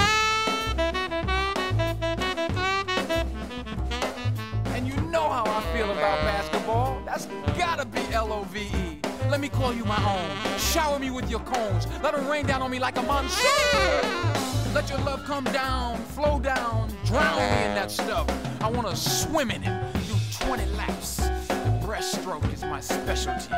L 8.18 8.34
O 8.34 8.42
V 8.46 8.62
E. 8.62 9.00
Let 9.30 9.40
me 9.40 9.48
call 9.48 9.72
you 9.72 9.86
my 9.86 10.04
own. 10.04 10.58
Shower 10.58 10.98
me 10.98 11.12
with 11.12 11.30
your 11.30 11.42
cones. 11.42 11.86
Let 12.02 12.16
them 12.16 12.28
rain 12.28 12.48
down 12.48 12.64
on 12.64 12.72
me 12.72 12.80
like 12.80 12.98
a 12.98 13.04
monsoon. 13.04 14.74
Let 14.74 14.90
your 14.90 14.98
love 15.02 15.24
come 15.26 15.44
down, 15.44 15.98
flow 16.16 16.40
down, 16.40 16.92
drown 17.06 17.38
me 17.38 17.66
in 17.68 17.76
that 17.76 17.92
stuff. 17.92 18.28
I 18.60 18.72
wanna 18.72 18.96
swim 18.96 19.52
in 19.52 19.62
it, 19.62 19.94
do 20.08 20.16
20 20.46 20.66
laps. 20.78 21.18
The 21.18 21.80
breaststroke 21.86 22.52
is 22.52 22.64
my 22.64 22.80
specialty. 22.80 23.54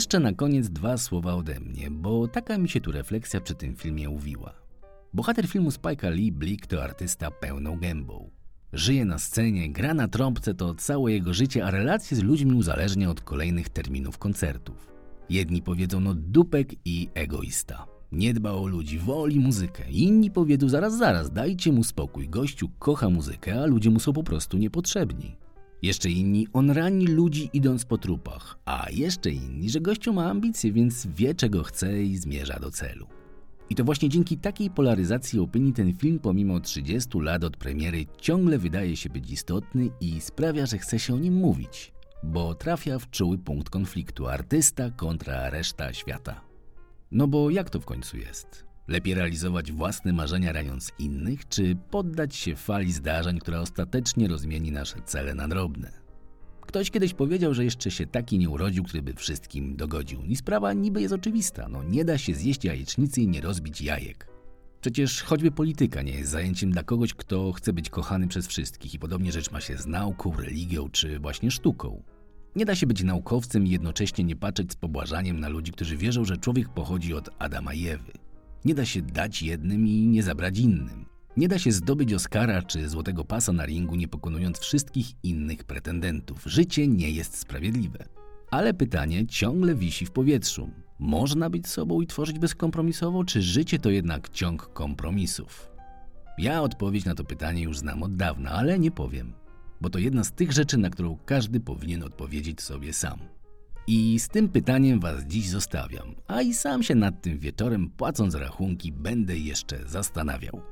Jeszcze 0.00 0.20
na 0.20 0.32
koniec 0.32 0.68
dwa 0.68 0.98
słowa 0.98 1.34
ode 1.34 1.60
mnie, 1.60 1.90
bo 1.90 2.28
taka 2.28 2.58
mi 2.58 2.68
się 2.68 2.80
tu 2.80 2.92
refleksja 2.92 3.40
przy 3.40 3.54
tym 3.54 3.76
filmie 3.76 4.10
uwiła. 4.10 4.52
Bohater 5.14 5.48
filmu 5.48 5.70
Spike'a 5.70 6.10
Lee 6.12 6.32
Blick 6.32 6.66
to 6.66 6.82
artysta 6.82 7.30
pełną 7.30 7.78
gębą. 7.78 8.30
Żyje 8.72 9.04
na 9.04 9.18
scenie, 9.18 9.72
gra 9.72 9.94
na 9.94 10.08
trąbce 10.08 10.54
to 10.54 10.74
całe 10.74 11.12
jego 11.12 11.34
życie, 11.34 11.64
a 11.64 11.70
relacje 11.70 12.16
z 12.16 12.22
ludźmi 12.22 12.52
uzależnia 12.52 13.10
od 13.10 13.20
kolejnych 13.20 13.68
terminów 13.68 14.18
koncertów. 14.18 14.92
Jedni 15.30 15.62
powiedzą 15.62 16.00
no 16.00 16.14
dupek 16.14 16.68
i 16.84 17.08
egoista. 17.14 17.86
Nie 18.12 18.34
dba 18.34 18.52
o 18.52 18.66
ludzi, 18.66 18.98
woli 18.98 19.40
muzykę. 19.40 19.90
Inni 19.90 20.30
powiedzą 20.30 20.68
zaraz, 20.68 20.98
zaraz, 20.98 21.30
dajcie 21.30 21.72
mu 21.72 21.84
spokój. 21.84 22.28
Gościu 22.28 22.68
kocha 22.78 23.10
muzykę, 23.10 23.62
a 23.62 23.66
ludzie 23.66 23.90
mu 23.90 24.00
są 24.00 24.12
po 24.12 24.22
prostu 24.22 24.58
niepotrzebni. 24.58 25.36
Jeszcze 25.82 26.10
inni, 26.10 26.48
on 26.52 26.70
rani 26.70 27.06
ludzi 27.06 27.50
idąc 27.52 27.84
po 27.84 27.98
trupach, 27.98 28.58
a 28.64 28.86
jeszcze 28.90 29.30
inni, 29.30 29.70
że 29.70 29.80
gościu 29.80 30.12
ma 30.12 30.30
ambicje, 30.30 30.72
więc 30.72 31.06
wie 31.06 31.34
czego 31.34 31.62
chce 31.62 32.02
i 32.02 32.16
zmierza 32.16 32.58
do 32.60 32.70
celu. 32.70 33.06
I 33.70 33.74
to 33.74 33.84
właśnie 33.84 34.08
dzięki 34.08 34.38
takiej 34.38 34.70
polaryzacji 34.70 35.40
opinii 35.40 35.72
ten 35.72 35.92
film 35.92 36.18
pomimo 36.18 36.60
30 36.60 37.18
lat 37.20 37.44
od 37.44 37.56
premiery 37.56 38.06
ciągle 38.20 38.58
wydaje 38.58 38.96
się 38.96 39.10
być 39.10 39.30
istotny 39.30 39.90
i 40.00 40.20
sprawia, 40.20 40.66
że 40.66 40.78
chce 40.78 40.98
się 40.98 41.14
o 41.14 41.18
nim 41.18 41.34
mówić, 41.34 41.92
bo 42.22 42.54
trafia 42.54 42.98
w 42.98 43.10
czuły 43.10 43.38
punkt 43.38 43.70
konfliktu 43.70 44.26
artysta 44.26 44.90
kontra 44.90 45.50
reszta 45.50 45.92
świata. 45.92 46.40
No 47.10 47.28
bo 47.28 47.50
jak 47.50 47.70
to 47.70 47.80
w 47.80 47.84
końcu 47.84 48.16
jest? 48.16 48.69
Lepiej 48.90 49.14
realizować 49.14 49.72
własne 49.72 50.12
marzenia 50.12 50.52
raniąc 50.52 50.92
innych, 50.98 51.48
czy 51.48 51.76
poddać 51.90 52.36
się 52.36 52.56
fali 52.56 52.92
zdarzeń, 52.92 53.38
która 53.38 53.60
ostatecznie 53.60 54.28
rozmieni 54.28 54.72
nasze 54.72 54.96
cele 55.04 55.34
na 55.34 55.48
drobne? 55.48 55.92
Ktoś 56.60 56.90
kiedyś 56.90 57.14
powiedział, 57.14 57.54
że 57.54 57.64
jeszcze 57.64 57.90
się 57.90 58.06
taki 58.06 58.38
nie 58.38 58.50
urodził, 58.50 58.84
który 58.84 59.02
by 59.02 59.14
wszystkim 59.14 59.76
dogodził. 59.76 60.22
I 60.22 60.36
sprawa 60.36 60.72
niby 60.72 61.02
jest 61.02 61.14
oczywista. 61.14 61.68
No 61.68 61.82
nie 61.82 62.04
da 62.04 62.18
się 62.18 62.34
zjeść 62.34 62.64
jajecznicy 62.64 63.20
i 63.20 63.28
nie 63.28 63.40
rozbić 63.40 63.80
jajek. 63.80 64.26
Przecież 64.80 65.22
choćby 65.22 65.50
polityka 65.50 66.02
nie 66.02 66.12
jest 66.12 66.30
zajęciem 66.30 66.70
dla 66.70 66.82
kogoś, 66.82 67.14
kto 67.14 67.52
chce 67.52 67.72
być 67.72 67.90
kochany 67.90 68.28
przez 68.28 68.46
wszystkich 68.46 68.94
i 68.94 68.98
podobnie 68.98 69.32
rzecz 69.32 69.50
ma 69.50 69.60
się 69.60 69.76
z 69.76 69.86
nauką, 69.86 70.32
religią 70.36 70.88
czy 70.92 71.18
właśnie 71.18 71.50
sztuką. 71.50 72.02
Nie 72.56 72.64
da 72.64 72.74
się 72.74 72.86
być 72.86 73.02
naukowcem 73.02 73.66
i 73.66 73.70
jednocześnie 73.70 74.24
nie 74.24 74.36
patrzeć 74.36 74.72
z 74.72 74.76
pobłażaniem 74.76 75.40
na 75.40 75.48
ludzi, 75.48 75.72
którzy 75.72 75.96
wierzą, 75.96 76.24
że 76.24 76.36
człowiek 76.36 76.68
pochodzi 76.68 77.14
od 77.14 77.28
Adama 77.38 77.74
i 77.74 77.88
Ewy. 77.88 78.29
Nie 78.64 78.74
da 78.74 78.84
się 78.84 79.02
dać 79.02 79.42
jednym 79.42 79.86
i 79.86 80.06
nie 80.06 80.22
zabrać 80.22 80.58
innym. 80.58 81.06
Nie 81.36 81.48
da 81.48 81.58
się 81.58 81.72
zdobyć 81.72 82.14
Oscara 82.14 82.62
czy 82.62 82.88
złotego 82.88 83.24
pasa 83.24 83.52
na 83.52 83.66
ringu, 83.66 83.96
nie 83.96 84.08
pokonując 84.08 84.58
wszystkich 84.58 85.06
innych 85.22 85.64
pretendentów. 85.64 86.42
Życie 86.46 86.88
nie 86.88 87.10
jest 87.10 87.36
sprawiedliwe. 87.38 88.04
Ale 88.50 88.74
pytanie 88.74 89.26
ciągle 89.26 89.74
wisi 89.74 90.06
w 90.06 90.10
powietrzu. 90.10 90.70
Można 90.98 91.50
być 91.50 91.68
sobą 91.68 92.00
i 92.00 92.06
tworzyć 92.06 92.38
bezkompromisowo, 92.38 93.24
czy 93.24 93.42
życie 93.42 93.78
to 93.78 93.90
jednak 93.90 94.28
ciąg 94.28 94.72
kompromisów? 94.72 95.70
Ja 96.38 96.62
odpowiedź 96.62 97.04
na 97.04 97.14
to 97.14 97.24
pytanie 97.24 97.62
już 97.62 97.78
znam 97.78 98.02
od 98.02 98.16
dawna, 98.16 98.50
ale 98.50 98.78
nie 98.78 98.90
powiem, 98.90 99.32
bo 99.80 99.90
to 99.90 99.98
jedna 99.98 100.24
z 100.24 100.32
tych 100.32 100.52
rzeczy, 100.52 100.78
na 100.78 100.90
którą 100.90 101.18
każdy 101.24 101.60
powinien 101.60 102.02
odpowiedzieć 102.02 102.62
sobie 102.62 102.92
sam. 102.92 103.18
I 103.86 104.18
z 104.20 104.28
tym 104.28 104.48
pytaniem 104.48 105.00
Was 105.00 105.24
dziś 105.24 105.48
zostawiam, 105.48 106.14
a 106.26 106.42
i 106.42 106.54
sam 106.54 106.82
się 106.82 106.94
nad 106.94 107.22
tym 107.22 107.38
wieczorem, 107.38 107.90
płacąc 107.90 108.34
rachunki, 108.34 108.92
będę 108.92 109.38
jeszcze 109.38 109.88
zastanawiał. 109.88 110.62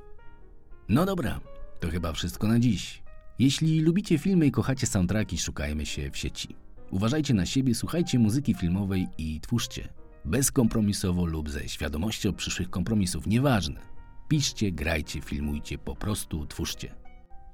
No 0.89 1.07
dobra, 1.07 1.41
to 1.81 1.89
chyba 1.89 2.13
wszystko 2.13 2.49
na 2.49 2.59
dziś. 2.59 3.03
Jeśli 3.39 3.81
lubicie 3.81 4.19
filmy 4.19 4.47
i 4.47 4.51
kochacie 4.51 4.87
soundtracki, 4.87 5.39
szukajmy 5.39 5.87
się 5.87 6.11
w 6.11 6.17
sieci. 6.17 6.57
Uważajcie 6.91 7.35
na 7.35 7.47
siebie, 7.47 7.75
słuchajcie 7.75 8.19
muzyki 8.19 8.55
filmowej 8.55 9.07
i 9.19 9.41
twórzcie. 9.41 9.89
Bezkompromisowo 10.25 11.27
lub 11.27 11.51
ze 11.51 11.69
świadomością 11.69 12.33
przyszłych 12.33 12.71
kompromisów, 12.71 13.27
nieważne. 13.27 13.81
Piszcie, 14.29 14.73
grajcie, 14.73 15.21
filmujcie, 15.21 15.79
po 15.79 15.97
prostu 15.97 16.47
twórzcie. 16.47 16.95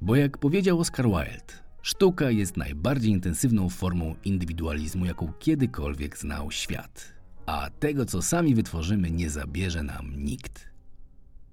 Bo 0.01 0.17
jak 0.17 0.39
powiedział 0.39 0.81
Oscar 0.81 1.07
Wilde, 1.07 1.64
sztuka 1.85 2.31
jest 2.31 2.57
najbardziej 2.57 3.13
intensywną 3.13 3.69
formą 3.69 4.15
indywidualizmu, 4.25 5.07
jaką 5.07 5.33
kiedykolwiek 5.39 6.19
znał 6.19 6.51
świat. 6.51 7.13
A 7.47 7.71
tego, 7.71 8.07
co 8.07 8.23
sami 8.23 8.55
wytworzymy, 8.55 9.11
nie 9.11 9.31
zabierze 9.31 9.83
nam 9.83 10.25
nikt. 10.25 10.69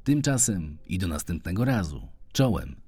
Tymczasem 0.04 0.78
i 0.88 0.98
do 0.98 1.08
następnego 1.08 1.66
razu. 1.66 2.08
Czołem. 2.34 2.81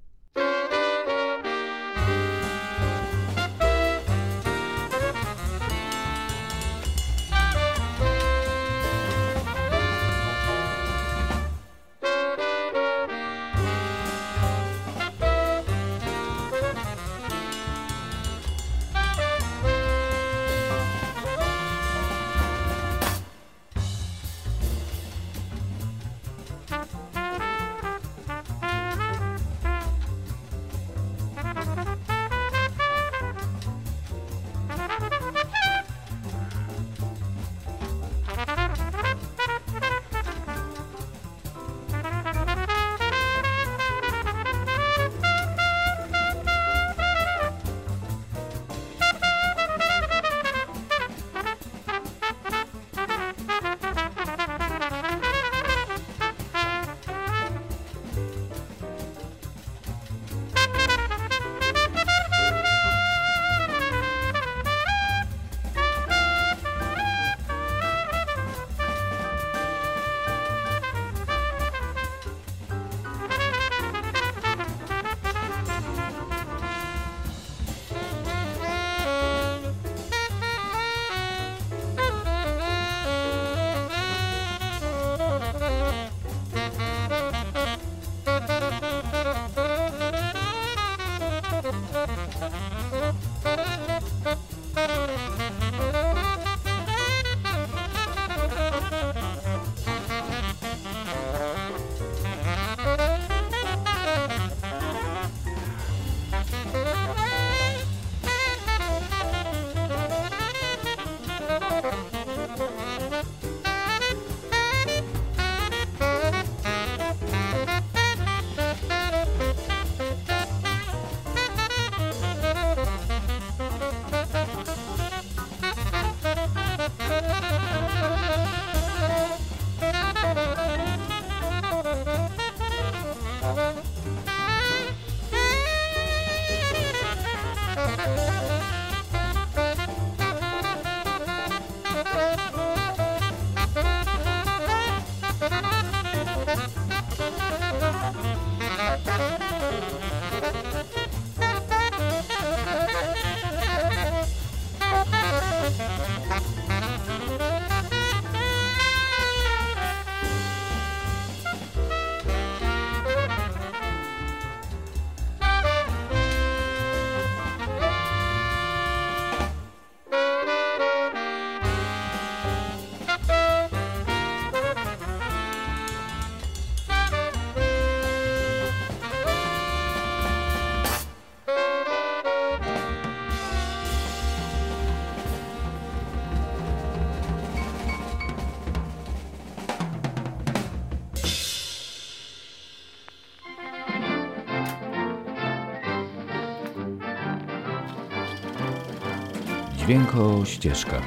Dźwięko 199.94 200.44
Ścieżka. 200.44 201.02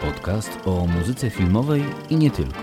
Podcast 0.00 0.58
o 0.66 0.86
muzyce 0.86 1.30
filmowej 1.30 1.84
i 2.10 2.16
nie 2.16 2.30
tylko. 2.30 2.62